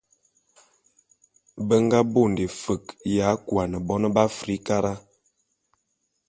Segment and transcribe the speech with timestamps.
[1.67, 4.93] Be nga bonde fe'e ya kuane bon b'Afrikara.